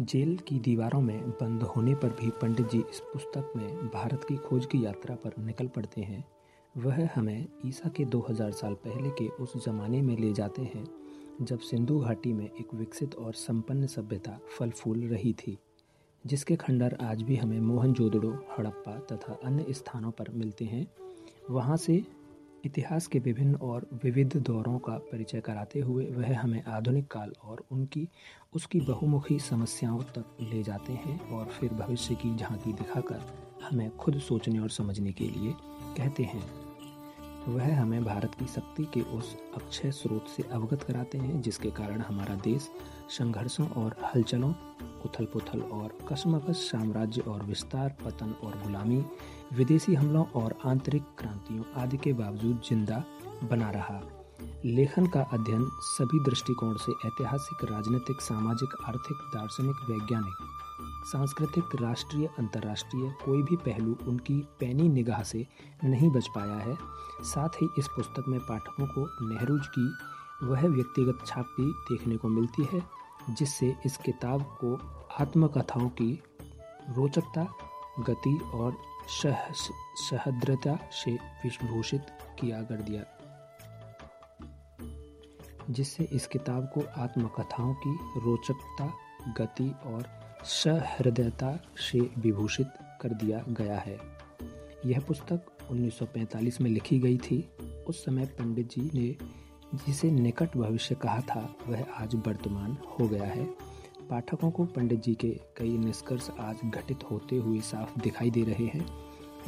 [0.00, 4.36] Jail की दीवारों में बंद होने पर भी पंडित जी इस पुस्तक में भारत की
[4.36, 6.24] खोज की यात्रा पर निकल पड़ते हैं।
[6.76, 10.84] वह हमें ईसा के 2000 साल पहले के उस जमाने में ले जाते हैं,
[11.42, 15.58] जब सिंधु घाटी में एक विकसित और संपन्न सभ्यता फल फूल रही थी,
[16.26, 20.86] जिसके खंडर आज भी हमें मोहनजोदड़ो हड़प्पा तथा अन्य स्थानों पर मिलते हैं।
[21.50, 22.02] वहाँ से
[22.64, 27.64] इतिहास के विभिन्न और विविध दौरों का परिचय कराते हुए वह हमें आधुनिक काल और
[27.70, 28.08] उनकी,
[28.54, 33.20] उसकी बहुमुखी समस्याओं तक ले जाते हैं और फिर भविष्य की झांकी दिखाकर
[33.62, 35.54] हमें खुद सोचने और समझने के लिए
[35.96, 36.65] कहते हैं।
[37.48, 42.00] वह हमें भारत की शक्ति के उस अक्षय स्रोत से अवगत कराते हैं, जिसके कारण
[42.00, 42.68] हमारा देश
[43.18, 44.52] संघर्षों और हलचलों
[45.04, 49.04] उथल पुथल और कसमकस साम्राज्य और विस्तार, पतन और गुलामी,
[49.52, 53.02] विदेशी हमलों और आंतरिक क्रांतियों आदि के बावजूद ज़िंदा
[53.44, 54.00] बना रहा।
[54.66, 60.36] लेखन का अध्ययन सभी दृष्टिकोण से ऐतिहासिक, राजनीतिक, सामाजिक, आर्थिक, दार्शनिक, वैज्ञानिक,
[61.06, 65.46] सांस्कृतिक, राष्ट्रीय, अंतर्राष्ट्रीय कोई भी पहलू उनकी पैनी निगाह से
[65.84, 66.76] नहीं बच पाया है।
[67.22, 69.94] साथ ही इस पुस्तक में पाठकों को नेहरू की
[70.46, 72.82] वह व्यक्तिगत छाप भी देखने को मिलती है,
[73.30, 74.74] जिससे इस किताब को
[75.20, 76.22] आत्मकथाओं की
[76.96, 77.44] रोचकता,
[78.00, 78.76] गति और
[79.08, 79.46] सह
[80.10, 82.06] सहद्रता से विभूषित
[82.40, 83.02] किया कर दिया
[85.70, 88.94] जिससे इस किताब को आत्मकथाओं की रोचकता,
[89.38, 90.06] गति और
[90.44, 92.68] सहृदयता से विभूषित
[93.00, 93.98] कर दिया गया है।
[94.86, 97.48] यह पुस्तक 1945 में लिखी गई थी।
[97.88, 99.16] उस समय पंडित जी ने,
[99.74, 103.44] जिसे निकट भविष्य कहा था, वह आज वर्तमान हो गया है।
[104.10, 108.66] पाठकों को पंडित जी के कई निष्कर्ष आज घटित होते हुए साफ़ दिखाई दे रहे
[108.66, 108.86] हैं।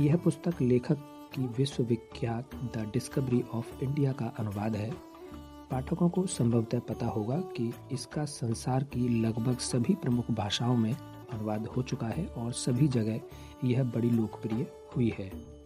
[0.00, 0.96] यह पुस्तक लेखक
[1.34, 5.07] की विश्वविख्यात द डिस्कवरी ऑफ़ इंडिया का अनुवाद है।
[5.70, 10.92] पाठकों को संभवतः पता होगा कि इसका संसार की लगभग सभी प्रमुख भाषाओं में
[11.32, 13.20] अनुवाद हो चुका है और सभी जगह
[13.64, 15.57] यह बड़ी लोकप्रिय हुई है।